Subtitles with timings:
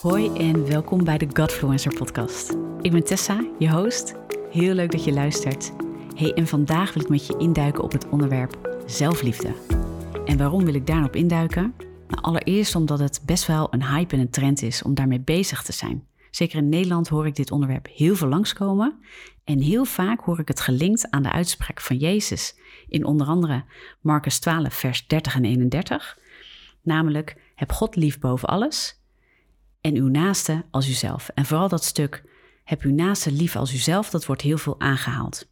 [0.00, 2.56] Hoi en welkom bij de Godfluencer podcast.
[2.80, 4.14] Ik ben Tessa, je host.
[4.50, 5.72] Heel leuk dat je luistert.
[6.14, 9.54] Hey, en vandaag wil ik met je induiken op het onderwerp zelfliefde.
[10.24, 11.74] En waarom wil ik daarop induiken?
[12.08, 15.62] Nou, allereerst omdat het best wel een hype en een trend is om daarmee bezig
[15.62, 16.06] te zijn.
[16.30, 18.98] Zeker in Nederland hoor ik dit onderwerp heel veel langskomen.
[19.44, 22.58] En heel vaak hoor ik het gelinkt aan de uitspraak van Jezus
[22.88, 23.64] in onder andere
[24.00, 26.18] Marcus 12, vers 30 en 31.
[26.82, 28.97] Namelijk, heb God lief boven alles
[29.80, 31.28] en uw naaste als uzelf.
[31.34, 32.24] En vooral dat stuk,
[32.64, 35.48] heb uw naaste lief als uzelf, dat wordt heel veel aangehaald.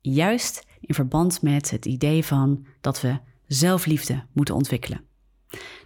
[0.00, 5.04] Juist in verband met het idee van dat we zelfliefde moeten ontwikkelen.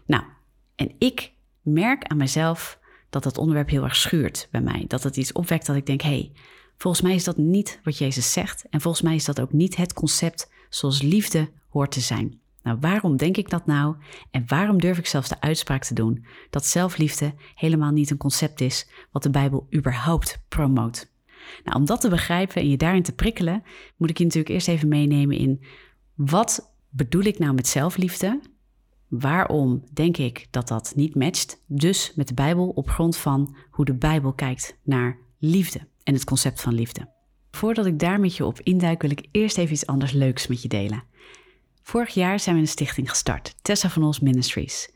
[0.06, 0.24] Nou,
[0.74, 2.78] en ik merk aan mezelf
[3.10, 4.84] dat dat onderwerp heel erg schuurt bij mij.
[4.88, 6.32] Dat het iets opwekt dat ik denk, hé, hey,
[6.76, 8.64] volgens mij is dat niet wat Jezus zegt.
[8.70, 12.40] En volgens mij is dat ook niet het concept zoals liefde hoort te zijn.
[12.62, 13.96] Nou, waarom denk ik dat nou?
[14.30, 18.60] En waarom durf ik zelfs de uitspraak te doen dat zelfliefde helemaal niet een concept
[18.60, 21.10] is wat de Bijbel überhaupt promoot?
[21.64, 23.62] Nou, om dat te begrijpen en je daarin te prikkelen,
[23.96, 25.64] moet ik je natuurlijk eerst even meenemen in
[26.14, 28.40] wat bedoel ik nou met zelfliefde?
[29.08, 31.62] Waarom denk ik dat dat niet matcht?
[31.66, 36.24] Dus met de Bijbel op grond van hoe de Bijbel kijkt naar liefde en het
[36.24, 37.08] concept van liefde.
[37.50, 40.62] Voordat ik daar met je op induik, wil ik eerst even iets anders leuks met
[40.62, 41.04] je delen.
[41.82, 44.90] Vorig jaar zijn we een stichting gestart, Tessa van Ons Ministries.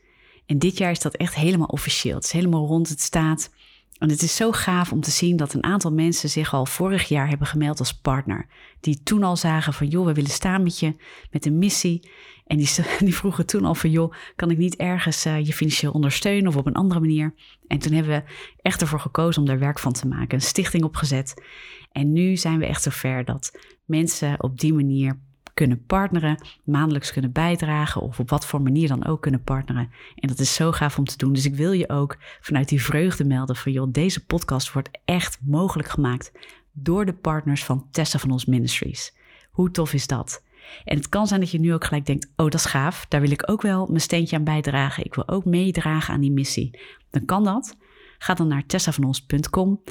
[0.45, 2.15] En dit jaar is dat echt helemaal officieel.
[2.15, 3.49] Het is helemaal rond, het staat.
[3.97, 7.07] En het is zo gaaf om te zien dat een aantal mensen zich al vorig
[7.07, 8.47] jaar hebben gemeld als partner.
[8.79, 10.95] Die toen al zagen van joh, we willen staan met je,
[11.31, 12.09] met een missie.
[12.45, 15.91] En die, die vroegen toen al van joh, kan ik niet ergens uh, je financieel
[15.91, 17.33] ondersteunen of op een andere manier?
[17.67, 20.83] En toen hebben we echt ervoor gekozen om daar werk van te maken, een stichting
[20.83, 21.43] opgezet.
[21.91, 25.19] En nu zijn we echt zover dat mensen op die manier
[25.57, 29.89] kunnen partneren, maandelijks kunnen bijdragen of op wat voor manier dan ook kunnen partneren.
[30.15, 31.33] En dat is zo gaaf om te doen.
[31.33, 35.39] Dus ik wil je ook vanuit die vreugde melden van joh, deze podcast wordt echt
[35.41, 36.31] mogelijk gemaakt
[36.71, 39.15] door de partners van Tessa van ons Ministries.
[39.51, 40.43] Hoe tof is dat?
[40.85, 43.21] En het kan zijn dat je nu ook gelijk denkt: oh, dat is gaaf, daar
[43.21, 45.05] wil ik ook wel mijn steentje aan bijdragen.
[45.05, 46.79] Ik wil ook meedragen aan die missie.
[47.09, 47.77] Dan kan dat.
[48.17, 49.81] Ga dan naar tessavanos.com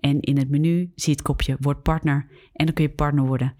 [0.00, 3.26] en in het menu zie je het kopje Word partner en dan kun je partner
[3.26, 3.54] worden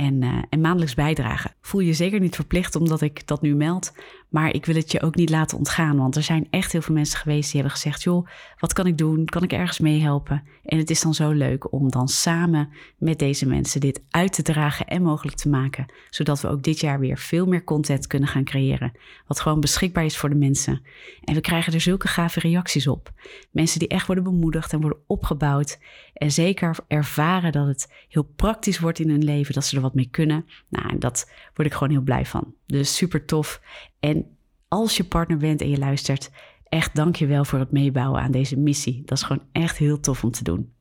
[0.00, 1.54] en, uh, en maandelijks bijdragen.
[1.60, 3.92] Voel je zeker niet verplicht omdat ik dat nu meld,
[4.28, 6.94] maar ik wil het je ook niet laten ontgaan, want er zijn echt heel veel
[6.94, 8.26] mensen geweest die hebben gezegd: joh,
[8.58, 9.24] wat kan ik doen?
[9.24, 10.42] Kan ik ergens meehelpen?
[10.64, 12.68] En het is dan zo leuk om dan samen
[12.98, 16.80] met deze mensen dit uit te dragen en mogelijk te maken, zodat we ook dit
[16.80, 18.92] jaar weer veel meer content kunnen gaan creëren,
[19.26, 20.82] wat gewoon beschikbaar is voor de mensen.
[21.24, 23.12] En we krijgen er zulke gave reacties op.
[23.50, 25.78] Mensen die echt worden bemoedigd en worden opgebouwd
[26.12, 29.89] en zeker ervaren dat het heel praktisch wordt in hun leven, dat ze er wat
[29.94, 30.46] mee kunnen.
[30.68, 32.54] Nou, dat word ik gewoon heel blij van.
[32.66, 33.60] Dus super tof.
[34.00, 34.36] En
[34.68, 36.30] als je partner bent en je luistert,
[36.64, 39.02] echt dank je wel voor het meebouwen aan deze missie.
[39.04, 40.72] Dat is gewoon echt heel tof om te doen.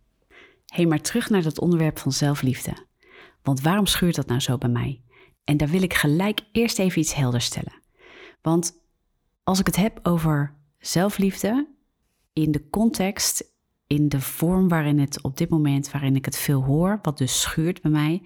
[0.65, 2.87] hey, maar terug naar dat onderwerp van zelfliefde.
[3.41, 5.01] Want waarom schuurt dat nou zo bij mij?
[5.43, 7.81] En daar wil ik gelijk eerst even iets helder stellen.
[8.41, 8.83] Want
[9.43, 11.67] als ik het heb over zelfliefde
[12.33, 13.43] in de context
[13.89, 17.41] in de vorm waarin het op dit moment, waarin ik het veel hoor, wat dus
[17.41, 18.23] schuurt bij mij,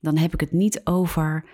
[0.00, 1.44] dan heb ik het niet over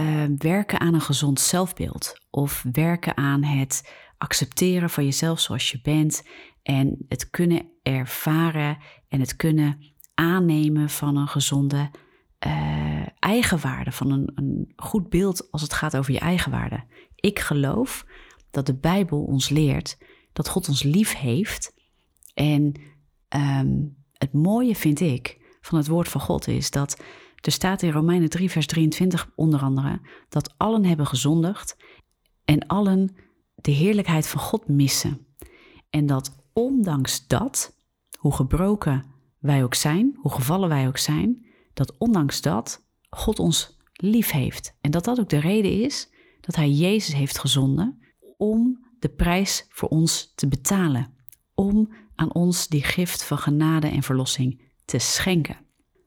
[0.00, 5.80] uh, werken aan een gezond zelfbeeld of werken aan het accepteren van jezelf zoals je
[5.82, 6.28] bent
[6.62, 8.78] en het kunnen ervaren
[9.08, 11.90] en het kunnen aannemen van een gezonde
[12.46, 16.84] uh, eigenwaarde, van een, een goed beeld als het gaat over je eigenwaarde.
[17.14, 18.06] Ik geloof
[18.50, 19.98] dat de Bijbel ons leert
[20.32, 21.76] dat God ons lief heeft
[22.38, 22.72] en
[23.36, 27.02] um, het mooie vind ik van het woord van God is dat
[27.34, 31.76] er staat in Romeinen 3, vers 23 onder andere dat allen hebben gezondigd
[32.44, 33.16] en allen
[33.54, 35.26] de heerlijkheid van God missen.
[35.90, 37.76] En dat ondanks dat,
[38.18, 39.04] hoe gebroken
[39.38, 44.76] wij ook zijn, hoe gevallen wij ook zijn, dat ondanks dat God ons lief heeft.
[44.80, 46.10] En dat dat ook de reden is
[46.40, 47.98] dat Hij Jezus heeft gezonden
[48.36, 51.14] om de prijs voor ons te betalen.
[51.54, 55.56] Om aan ons die gift van genade en verlossing te schenken.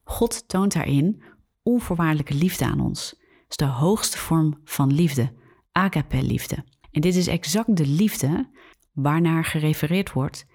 [0.03, 1.21] God toont daarin
[1.63, 3.09] onvoorwaardelijke liefde aan ons.
[3.09, 5.33] Dat is de hoogste vorm van liefde,
[5.71, 6.65] agape-liefde.
[6.91, 8.49] En dit is exact de liefde
[8.93, 10.45] waarnaar gerefereerd wordt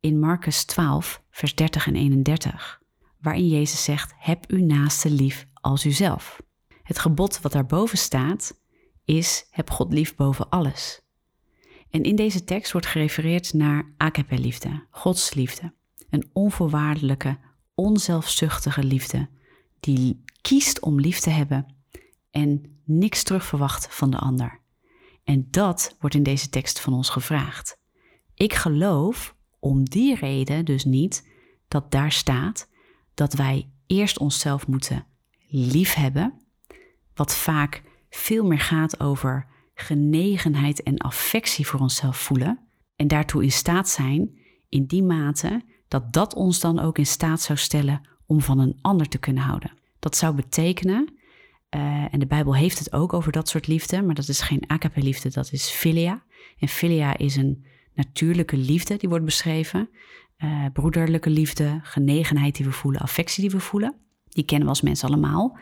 [0.00, 2.80] in Marcus 12, vers 30 en 31,
[3.20, 6.42] waarin Jezus zegt: Heb uw naaste lief als uzelf.
[6.82, 8.60] Het gebod wat daarboven staat
[9.04, 11.03] is: Heb God lief boven alles.
[11.94, 15.74] En in deze tekst wordt gerefereerd naar agape-liefde, Gods liefde.
[16.10, 17.38] Een onvoorwaardelijke,
[17.74, 19.28] onzelfzuchtige liefde
[19.80, 21.74] die kiest om lief te hebben
[22.30, 24.60] en niks terugverwacht van de ander.
[25.24, 27.78] En dat wordt in deze tekst van ons gevraagd.
[28.34, 31.28] Ik geloof om die reden dus niet
[31.68, 32.68] dat daar staat
[33.14, 35.06] dat wij eerst onszelf moeten
[35.48, 36.40] liefhebben,
[37.14, 42.58] wat vaak veel meer gaat over genegenheid en affectie voor onszelf voelen
[42.96, 44.38] en daartoe in staat zijn
[44.68, 48.78] in die mate dat dat ons dan ook in staat zou stellen om van een
[48.80, 49.72] ander te kunnen houden.
[49.98, 51.14] Dat zou betekenen,
[51.76, 54.70] uh, en de Bijbel heeft het ook over dat soort liefde, maar dat is geen
[54.70, 56.24] agape liefde, dat is philia.
[56.58, 59.88] En philia is een natuurlijke liefde die wordt beschreven.
[60.38, 63.94] Uh, broederlijke liefde, genegenheid die we voelen, affectie die we voelen.
[64.28, 65.58] Die kennen we als mensen allemaal.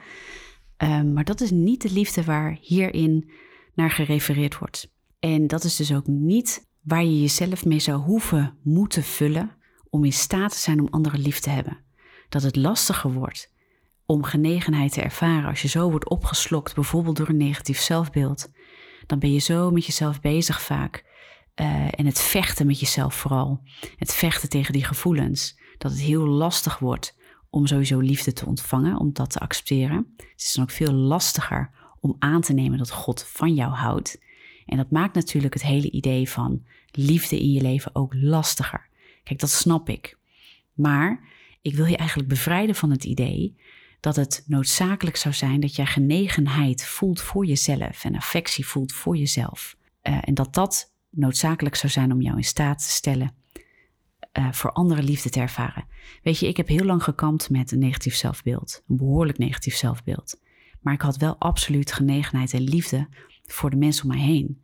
[0.83, 3.31] Uh, maar dat is niet de liefde waar hierin
[3.75, 4.91] naar gerefereerd wordt.
[5.19, 9.51] En dat is dus ook niet waar je jezelf mee zou hoeven moeten vullen
[9.91, 11.79] om in staat te zijn om anderen lief te hebben.
[12.29, 13.53] Dat het lastiger wordt
[14.07, 18.51] om genegenheid te ervaren als je zo wordt opgeslokt, bijvoorbeeld door een negatief zelfbeeld.
[19.07, 21.05] Dan ben je zo met jezelf bezig vaak.
[21.61, 23.63] Uh, en het vechten met jezelf vooral.
[23.97, 25.61] Het vechten tegen die gevoelens.
[25.79, 27.17] Dat het heel lastig wordt
[27.51, 30.15] om sowieso liefde te ontvangen, om dat te accepteren.
[30.17, 31.71] Het is dan ook veel lastiger
[32.03, 34.21] om aan te nemen dat God van jou houdt.
[34.67, 38.89] En dat maakt natuurlijk het hele idee van liefde in je leven ook lastiger.
[39.23, 40.19] Kijk, dat snap ik.
[40.73, 41.21] Maar
[41.61, 43.57] ik wil je eigenlijk bevrijden van het idee
[44.01, 49.17] dat het noodzakelijk zou zijn dat jij genegenheid voelt voor jezelf en affectie voelt voor
[49.17, 49.77] jezelf.
[50.03, 53.35] Uh, en dat dat noodzakelijk zou zijn om jou in staat te stellen
[54.39, 55.85] uh, voor andere liefde te ervaren.
[56.23, 60.41] Weet je, ik heb heel lang gekampt met een negatief zelfbeeld, een behoorlijk negatief zelfbeeld.
[60.83, 63.09] Maar ik had wel absoluut genegenheid en liefde
[63.43, 64.63] voor de mensen om mij heen.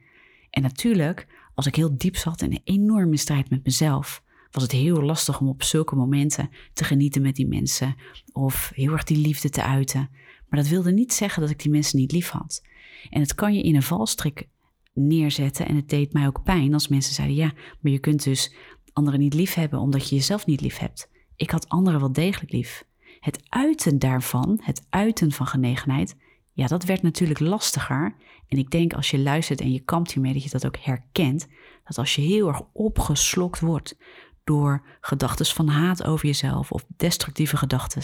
[0.50, 4.72] En natuurlijk, als ik heel diep zat in een enorme strijd met mezelf, was het
[4.72, 7.96] heel lastig om op zulke momenten te genieten met die mensen
[8.32, 10.10] of heel erg die liefde te uiten.
[10.48, 12.62] Maar dat wilde niet zeggen dat ik die mensen niet lief had.
[13.10, 14.48] En het kan je in een valstrik
[14.92, 18.54] neerzetten en het deed mij ook pijn als mensen zeiden: ja, maar je kunt dus
[18.92, 21.10] anderen niet lief hebben omdat je jezelf niet lief hebt.
[21.36, 22.84] Ik had anderen wel degelijk lief.
[23.20, 26.16] Het uiten daarvan, het uiten van genegenheid,
[26.52, 28.14] ja, dat werd natuurlijk lastiger.
[28.48, 31.46] En ik denk als je luistert en je kampt hiermee, dat je dat ook herkent.
[31.84, 33.96] Dat als je heel erg opgeslokt wordt
[34.44, 38.02] door gedachten van haat over jezelf of destructieve gedachten,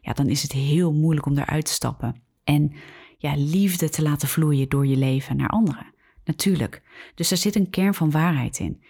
[0.00, 2.22] ja, dan is het heel moeilijk om daaruit te stappen.
[2.44, 2.72] En
[3.18, 5.94] ja, liefde te laten vloeien door je leven naar anderen.
[6.24, 6.82] Natuurlijk.
[7.14, 8.82] Dus er zit een kern van waarheid in.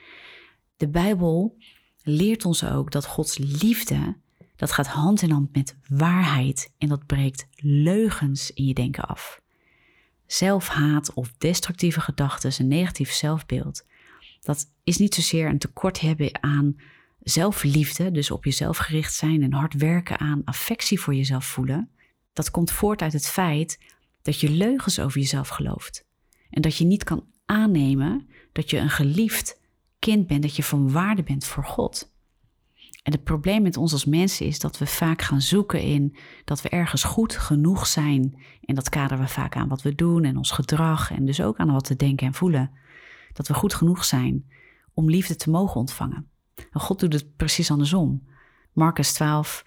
[0.77, 1.57] De Bijbel
[2.03, 4.17] leert ons ook dat Gods liefde,
[4.57, 9.41] dat gaat hand in hand met waarheid en dat breekt leugens in je denken af.
[10.27, 13.85] Zelfhaat of destructieve gedachten, een negatief zelfbeeld,
[14.41, 16.77] dat is niet zozeer een tekort hebben aan
[17.21, 21.91] zelfliefde, dus op jezelf gericht zijn en hard werken aan affectie voor jezelf voelen.
[22.33, 23.79] Dat komt voort uit het feit
[24.23, 26.05] dat je leugens over jezelf gelooft.
[26.51, 29.61] En dat je niet kan aannemen dat je een geliefd
[29.99, 32.15] kind bent, dat je van waarde bent voor God.
[33.07, 36.63] En het probleem met ons als mensen is dat we vaak gaan zoeken in dat
[36.63, 38.43] we ergens goed genoeg zijn.
[38.65, 41.57] En dat kaderen we vaak aan wat we doen en ons gedrag en dus ook
[41.57, 42.71] aan wat we denken en voelen
[43.33, 44.51] dat we goed genoeg zijn
[44.95, 46.29] om liefde te mogen ontvangen.
[46.71, 48.27] En God doet het precies andersom.
[48.73, 49.65] Marcus 12,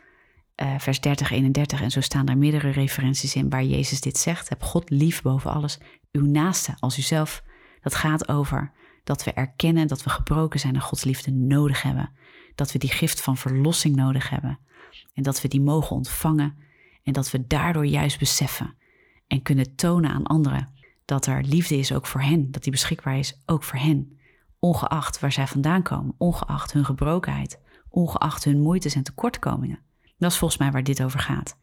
[0.55, 4.49] uh, vers 30, 31 en zo staan daar meerdere referenties in waar Jezus dit zegt.
[4.49, 5.79] Heb God lief boven alles,
[6.11, 7.43] uw naaste als uzelf.
[7.81, 8.71] Dat gaat over
[9.03, 12.09] dat we erkennen dat we gebroken zijn en Gods liefde nodig hebben.
[12.55, 14.59] Dat we die gift van verlossing nodig hebben.
[15.13, 16.57] En dat we die mogen ontvangen
[17.03, 18.75] en dat we daardoor juist beseffen
[19.27, 20.73] en kunnen tonen aan anderen
[21.09, 24.19] dat er liefde is ook voor hen, dat die beschikbaar is ook voor hen.
[24.59, 27.59] Ongeacht waar zij vandaan komen, ongeacht hun gebrokenheid,
[27.89, 29.79] ongeacht hun moeites en tekortkomingen.
[30.17, 31.57] Dat is volgens mij waar dit over gaat.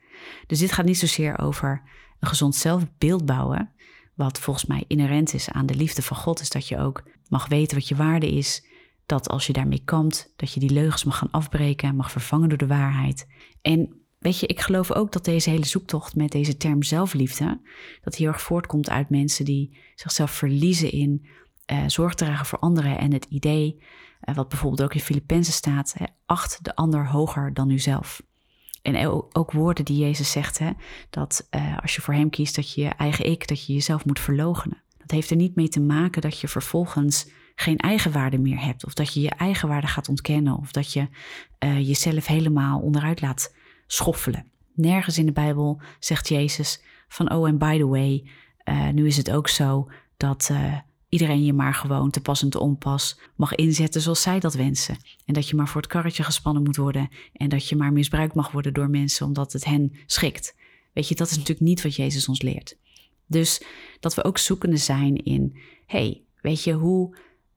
[0.47, 1.83] Dus dit gaat niet zozeer over
[2.21, 3.71] een gezond zelfbeeld bouwen,
[4.17, 7.49] wat volgens mij inherent is aan de liefde van God, is dat je ook mag
[7.49, 8.65] weten wat je waarde is.
[9.07, 12.59] Dat als je daarmee kampt, dat je die leugens mag gaan afbreken, mag vervangen door
[12.59, 13.27] de waarheid.
[13.63, 17.61] En Weet je, ik geloof ook dat deze hele zoektocht met deze term zelfliefde,
[18.03, 21.27] dat heel erg voortkomt uit mensen die zichzelf verliezen in
[21.73, 23.83] uh, zorg dragen voor anderen en het idee,
[24.25, 25.95] uh, wat bijvoorbeeld ook in Filippenzen staat,
[26.27, 28.23] acht de ander hoger dan uzelf.
[28.87, 30.71] En ook, woorden die Jezus zegt, hè,
[31.11, 34.05] dat uh, als je voor hem kiest, dat je je eigen ik, dat je jezelf
[34.05, 34.83] moet verlogenen.
[34.99, 38.95] Dat heeft er niet mee te maken dat je vervolgens geen eigenwaarde meer hebt, of
[38.95, 41.09] dat je je eigenwaarde gaat ontkennen, of dat je
[41.59, 43.55] jezelf helemaal onderuit laat
[43.87, 44.51] schoffelen.
[44.75, 48.31] Nergens in de Bijbel zegt Jezus van, oh en by the way,
[48.65, 50.51] uh, nu is het ook zo dat
[51.09, 54.97] iedereen je maar gewoon te pas en te onpas mag inzetten zoals zij dat wensen.
[55.25, 58.35] En dat je maar voor het karretje gespannen moet worden en dat je maar misbruikt
[58.35, 60.57] mag worden door mensen omdat het hen schikt.
[60.93, 62.77] Weet je, dat is natuurlijk niet wat Jezus ons leert.
[63.27, 63.63] Dus
[64.01, 67.17] dat we ook zoekende zijn in, hey, weet je, hoe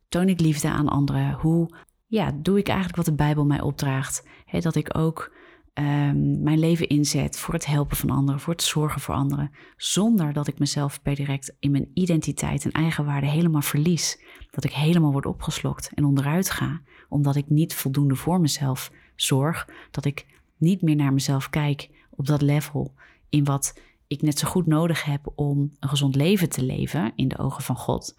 [0.09, 1.33] toon ik liefde aan anderen?
[1.33, 1.69] Hoe
[2.07, 4.23] ja, doe ik eigenlijk wat de Bijbel mij opdraagt.
[4.59, 5.31] dat ik ook
[5.73, 10.33] Ehm, mijn leven inzet voor het helpen van anderen, voor het zorgen voor anderen, zonder
[10.33, 14.21] dat ik mezelf per direct in mijn identiteit en eigenwaarde helemaal verlies.
[14.51, 19.69] Dat ik helemaal word opgeslokt en onderuit ga, omdat ik niet voldoende voor mezelf zorg,
[19.91, 20.25] dat ik
[20.57, 22.93] niet meer naar mezelf kijk op dat level
[23.29, 27.27] in wat ik net zo goed nodig heb om een gezond leven te leven in
[27.27, 28.13] de ogen van God.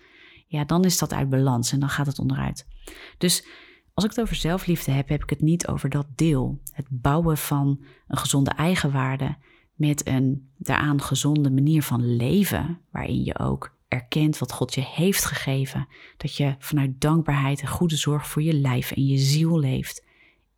[0.47, 2.66] Ja, dan is dat uit balans en dan gaat het onderuit.
[3.19, 3.47] Dus
[3.94, 6.61] als ik het over zelfliefde heb, heb ik het niet over dat deel.
[6.73, 9.37] Het bouwen van een gezonde eigenwaarde
[9.75, 15.25] met een daaraan gezonde manier van leven, waarin je ook erkent wat God je heeft
[15.25, 15.88] gegeven.
[16.16, 20.04] Dat je vanuit dankbaarheid en goede zorg voor je lijf en je ziel leeft.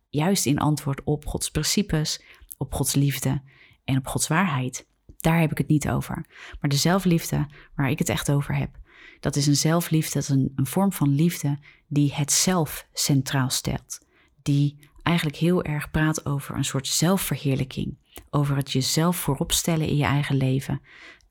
[0.09, 2.23] Juist in antwoord op Gods principes,
[2.57, 3.41] op Gods liefde
[3.83, 4.87] en op Gods waarheid.
[5.17, 6.25] Daar heb ik het niet over.
[6.59, 8.77] Maar de zelfliefde waar ik het echt over heb,
[9.23, 13.49] dat is een zelfliefde, dat is een, een vorm van liefde die het zelf centraal
[13.49, 13.99] stelt.
[14.41, 17.97] Die eigenlijk heel erg praat over een soort zelfverheerlijking.
[18.29, 20.81] Over het jezelf voorop stellen in je eigen leven.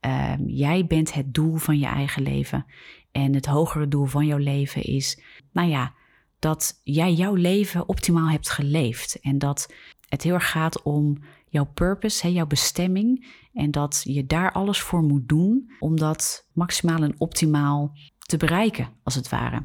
[0.01, 2.67] Ehm, jij bent het doel van je eigen leven.
[3.11, 5.21] En het hogere doel van jouw leven is,
[5.53, 5.95] nou ja,
[6.39, 9.21] dat jij jouw leven optimaal hebt geleefd.
[9.21, 9.73] En dat
[10.09, 11.19] het heel erg gaat om
[11.49, 13.27] jouw purpose, hè, jouw bestemming.
[13.53, 18.89] En dat je daar alles voor moet doen om dat maximaal en optimaal te bereiken,
[19.03, 19.65] als het ware.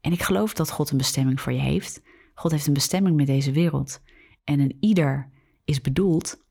[0.00, 2.02] En ik geloof dat God een bestemming voor je heeft.
[2.34, 4.02] God heeft een bestemming met deze wereld.
[4.44, 5.30] En een ieder
[5.64, 6.44] is bedoeld.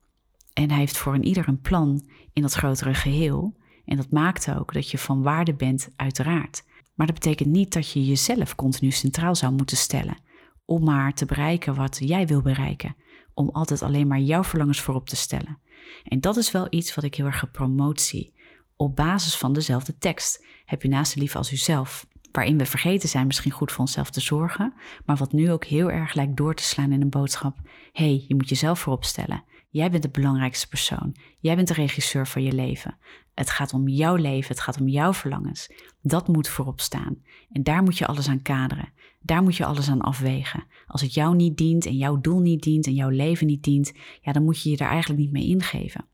[0.53, 3.57] En hij heeft voor een ieder een plan in dat grotere geheel.
[3.85, 6.63] En dat maakt ook dat je van waarde bent, uiteraard.
[6.95, 10.17] Maar dat betekent niet dat je jezelf continu centraal zou moeten stellen.
[10.65, 12.95] Om maar te bereiken wat jij wil bereiken.
[13.33, 15.59] Om altijd alleen maar jouw verlangens voorop te stellen.
[16.03, 18.33] En dat is wel iets wat ik heel erg gepromoot zie.
[18.75, 20.45] Op basis van dezelfde tekst.
[20.65, 24.21] Heb je naast lief als uzelf waarin we vergeten zijn misschien goed voor onszelf te
[24.21, 24.73] zorgen,
[25.05, 27.57] maar wat nu ook heel erg lijkt door te slaan in een boodschap.
[27.91, 29.43] hey, je moet jezelf voorop stellen.
[29.69, 31.15] Jij bent de belangrijkste persoon.
[31.39, 32.97] Jij bent de regisseur van je leven.
[33.33, 35.71] Het gaat om jouw leven, het gaat om jouw verlangens.
[36.01, 37.17] Dat moet voorop staan.
[37.51, 38.93] En daar moet je alles aan kaderen.
[39.21, 40.63] Daar moet je alles aan afwegen.
[40.87, 43.93] Als het jou niet dient en jouw doel niet dient en jouw leven niet dient,
[44.21, 46.05] ja, dan moet je je er eigenlijk niet mee ingeven.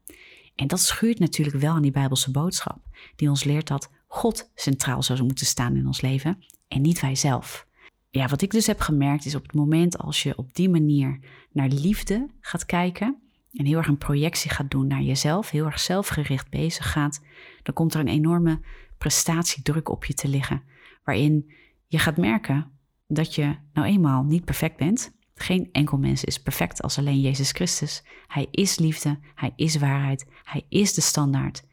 [0.55, 2.79] En dat schuurt natuurlijk wel aan die Bijbelse boodschap,
[3.15, 7.15] die ons leert dat God centraal zou moeten staan in ons leven en niet wij
[7.15, 7.67] zelf.
[8.09, 11.19] Ja, wat ik dus heb gemerkt is op het moment als je op die manier
[11.51, 13.17] naar liefde gaat kijken
[13.53, 17.21] en heel erg een projectie gaat doen naar jezelf, heel erg zelfgericht bezig gaat,
[17.63, 18.59] dan komt er een enorme
[18.97, 20.63] prestatiedruk op je te liggen,
[21.03, 21.51] waarin
[21.87, 22.71] je gaat merken
[23.07, 25.15] dat je nou eenmaal niet perfect bent.
[25.35, 28.03] Geen enkel mens is perfect als alleen Jezus Christus.
[28.27, 31.63] Hij is liefde, hij is waarheid, hij is de standaard.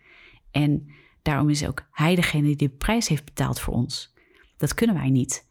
[0.50, 0.88] En
[1.24, 4.14] Daarom is ook Hij degene die de prijs heeft betaald voor ons.
[4.56, 5.46] Dat kunnen wij niet.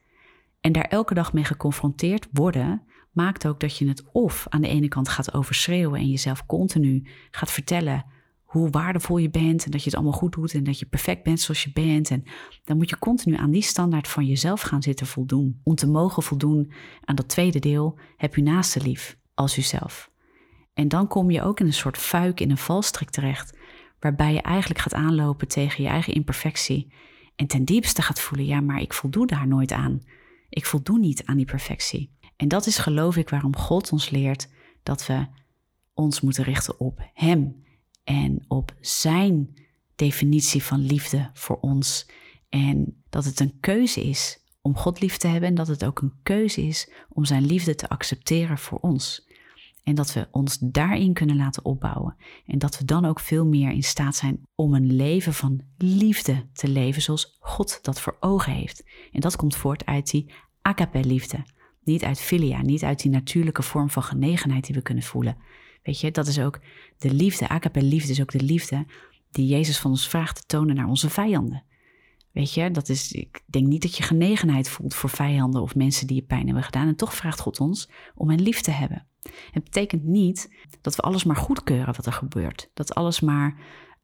[0.62, 4.68] En daar elke dag mee geconfronteerd worden, maakt ook dat je het of aan de
[4.68, 8.06] ene kant gaat overschreeuwen en jezelf continu gaat vertellen
[8.54, 11.24] hoe waardevol je bent en dat je het allemaal goed doet en dat je perfect
[11.24, 12.10] bent zoals je bent.
[12.10, 12.24] En
[12.64, 15.60] dan moet je continu aan die standaard van jezelf gaan zitten voldoen.
[15.64, 16.72] Om te mogen voldoen
[17.06, 20.12] aan dat tweede deel, heb je naaste lief als jezelf.
[20.74, 23.58] En dan kom je ook in een soort fuik, in een valstrik terecht,
[24.00, 26.94] waarbij je eigenlijk gaat aanlopen tegen je eigen imperfectie
[27.36, 30.02] en ten diepste gaat voelen, ja, maar ik voldoe daar nooit aan.
[30.50, 32.18] Ik voldoe niet aan die perfectie.
[32.36, 34.50] En dat is geloof ik waarom God ons leert
[34.84, 35.28] dat we
[35.94, 37.63] ons moeten richten op Hem
[38.04, 39.54] en op Zijn
[39.96, 42.10] definitie van liefde voor ons.
[42.50, 46.02] En dat het een keuze is om God lief te hebben en dat het ook
[46.02, 49.32] een keuze is om Zijn liefde te accepteren voor ons.
[49.84, 52.16] En dat we ons daarin kunnen laten opbouwen.
[52.46, 56.46] En dat we dan ook veel meer in staat zijn om een leven van liefde
[56.54, 58.84] te leven zoals God dat voor ogen heeft.
[59.12, 60.32] En dat komt voort uit die
[60.62, 61.46] agape liefde.
[61.84, 65.38] Niet uit filia, niet uit die natuurlijke vorm van genegenheid die we kunnen voelen.
[65.84, 66.60] Weet je, dat is ook
[66.98, 67.48] de liefde.
[67.48, 68.86] Agape liefde is ook de liefde
[69.32, 71.64] die Jezus van ons vraagt te tonen naar onze vijanden.
[72.32, 76.08] Weet je, dat is, ik denk niet dat je genegenheid voelt voor vijanden of mensen
[76.08, 76.88] die je pijn hebben gedaan.
[76.88, 79.08] En toch vraagt God ons om hen lief te hebben.
[79.52, 82.70] Het betekent niet dat we alles maar goedkeuren wat er gebeurt.
[82.74, 83.58] Dat, alles maar,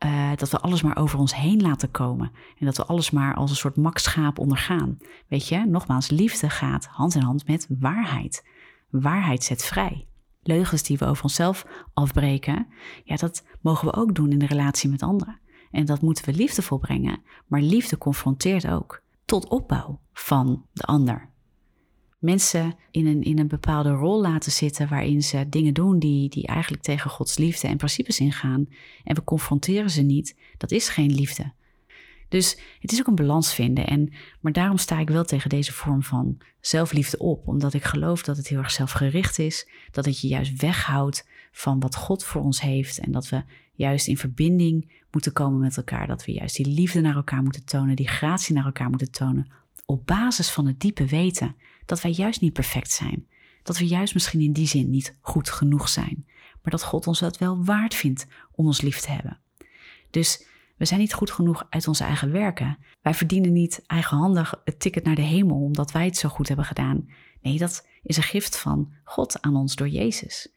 [0.06, 2.32] uh, dat we alles maar over ons heen laten komen.
[2.58, 4.98] En dat we alles maar als een soort makschaap ondergaan.
[5.28, 8.48] Weet je, nogmaals, liefde gaat hand in hand met waarheid.
[8.90, 10.09] Waarheid zet vrij.
[10.42, 12.68] Leugens die we over onszelf afbreken,
[13.04, 15.40] ja, dat mogen we ook doen in de relatie met anderen.
[15.72, 17.22] En dat moeten we liefdevol brengen.
[17.48, 21.30] Maar liefde confronteert ook tot opbouw van de ander.
[22.20, 26.48] Mensen in een, in een bepaalde rol laten zitten waarin ze dingen doen die, die
[26.48, 28.68] eigenlijk tegen Gods liefde en principes ingaan.
[29.04, 30.36] En we confronteren ze niet.
[30.58, 31.54] Dat is geen liefde.
[32.30, 33.88] Dus het is ook een balans vinden.
[33.88, 37.48] En, maar daarom sta ik wel tegen deze vorm van zelfliefde op.
[37.48, 39.70] Omdat ik geloof dat het heel erg zelfgericht is.
[39.92, 43.00] Dat het je juist weghoudt van wat God voor ons heeft.
[43.00, 43.44] En dat we
[43.74, 46.08] juist in verbinding moeten komen met elkaar.
[46.08, 47.96] Dat we juist die liefde naar elkaar moeten tonen.
[47.96, 49.52] Die gratie naar elkaar moeten tonen.
[49.86, 51.56] Op basis van het diepe weten
[51.86, 53.28] dat wij juist niet perfect zijn.
[53.64, 56.26] Dat we juist misschien in die zin niet goed genoeg zijn.
[56.62, 59.40] Maar dat God ons dat wel waard vindt om ons lief te hebben.
[60.10, 60.48] Dus
[60.80, 62.78] we zijn niet goed genoeg uit onze eigen werken.
[63.02, 66.66] Wij verdienen niet eigenhandig het ticket naar de hemel omdat wij het zo goed hebben
[66.66, 67.10] gedaan.
[67.42, 70.54] Nee, dat is een gift van God aan ons door Jezus.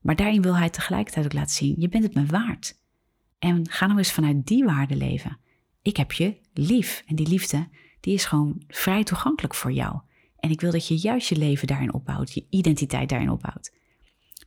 [0.00, 2.80] Maar daarin wil Hij tegelijkertijd ook laten zien: je bent het me waard.
[3.38, 5.38] En ga nou eens vanuit die waarde leven.
[5.82, 7.02] Ik heb je lief.
[7.06, 7.68] En die liefde,
[8.00, 10.00] die is gewoon vrij toegankelijk voor jou.
[10.36, 13.72] En ik wil dat je juist je leven daarin opbouwt, je identiteit daarin opbouwt.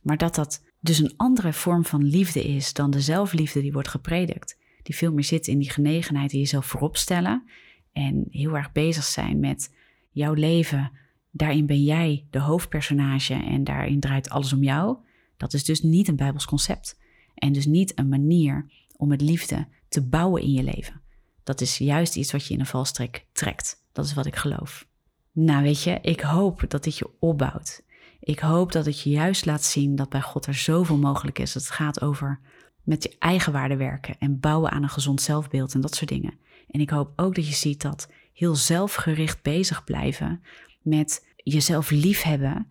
[0.02, 3.88] Maar dat dat dus een andere vorm van liefde is dan de zelfliefde die wordt
[3.88, 4.56] gepredikt
[4.86, 7.44] die veel meer zit in die genegenheid en jezelf voorop stellen.
[7.92, 9.74] En heel erg bezig zijn met
[10.10, 10.92] jouw leven.
[11.30, 14.96] Daarin ben jij de hoofdpersonage en daarin draait alles om jou.
[15.36, 16.98] Dat is dus niet een Bijbels concept.
[17.34, 21.00] En dus niet een manier om het liefde te bouwen in je leven.
[21.42, 23.84] Dat is juist iets wat je in een valstrik trekt.
[23.92, 24.86] Dat is wat ik geloof.
[25.32, 27.84] Nou, weet je, ik hoop dat dit je opbouwt.
[28.20, 31.54] Ik hoop dat het je juist laat zien dat bij God er zoveel mogelijk is.
[31.54, 32.40] Het gaat over
[32.86, 36.34] met je eigen waarde werken en bouwen aan een gezond zelfbeeld en dat soort dingen.
[36.70, 40.42] En ik hoop ook dat je ziet dat heel zelfgericht bezig blijven
[40.82, 42.68] met jezelf liefhebben,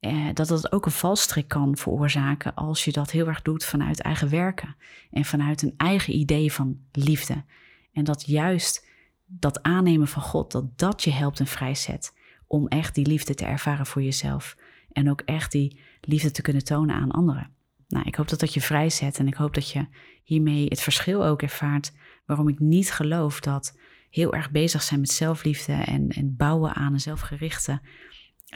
[0.00, 4.00] eh, dat dat ook een valstrik kan veroorzaken als je dat heel erg doet vanuit
[4.00, 4.76] eigen werken
[5.10, 7.44] en vanuit een eigen idee van liefde.
[7.92, 8.86] En dat juist
[9.26, 12.14] dat aannemen van God, dat dat je helpt en vrijzet
[12.46, 14.56] om echt die liefde te ervaren voor jezelf
[14.92, 17.56] en ook echt die liefde te kunnen tonen aan anderen.
[17.88, 19.86] Nou, ik hoop dat dat je vrijzet en ik hoop dat je
[20.22, 21.92] hiermee het verschil ook ervaart
[22.26, 23.78] waarom ik niet geloof dat
[24.10, 27.80] heel erg bezig zijn met zelfliefde en, en bouwen aan een zelfgerichte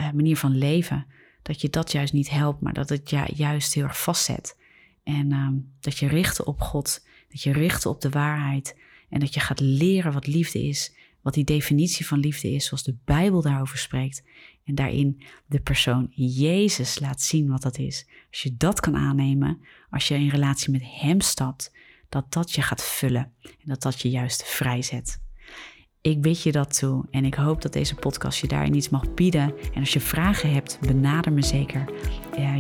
[0.01, 1.07] uh, manier van leven,
[1.43, 4.59] dat je dat juist niet helpt, maar dat het ja, juist heel erg vastzet.
[5.05, 5.49] En uh,
[5.81, 9.61] dat je richt op God, dat je richt op de waarheid en dat je gaat
[9.61, 14.23] leren wat liefde is, wat die definitie van liefde is, zoals de Bijbel daarover spreekt.
[14.65, 18.07] En daarin de persoon Jezus laat zien wat dat is.
[18.31, 21.75] Als je dat kan aannemen, als je in relatie met Hem stapt,
[22.09, 25.21] dat dat je gaat vullen en dat dat je juist vrijzet.
[26.01, 29.15] Ik bid je dat toe en ik hoop dat deze podcast je daarin iets mag
[29.15, 29.55] bieden.
[29.75, 31.93] En als je vragen hebt, benader me zeker.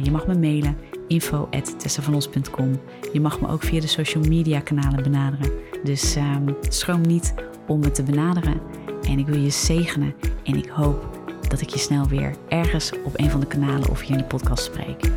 [0.02, 0.76] je mag me mailen
[1.08, 2.80] info.tessavanos.com
[3.12, 5.52] Je mag me ook via de social media kanalen benaderen.
[5.82, 7.34] Dus um, schroom niet
[7.66, 8.60] om me te benaderen.
[9.02, 13.18] En ik wil je zegenen en ik hoop dat ik je snel weer ergens op
[13.18, 15.10] een van de kanalen of hier in de podcast spreek.